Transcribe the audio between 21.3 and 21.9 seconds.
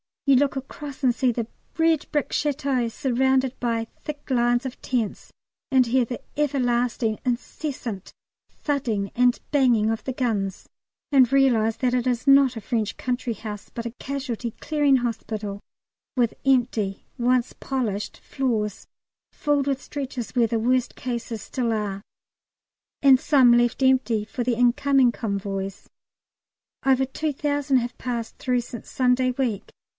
still